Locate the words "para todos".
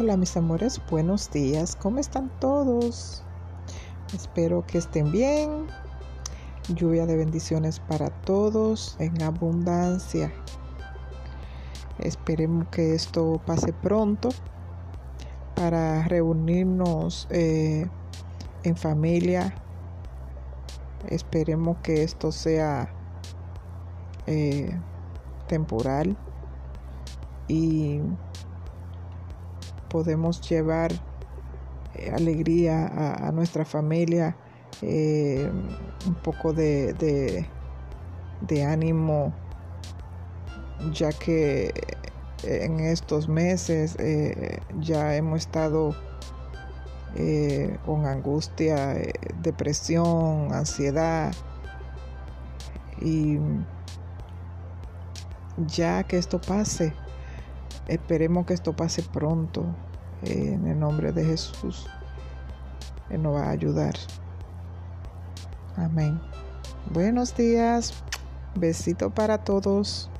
7.80-8.94, 69.10-70.10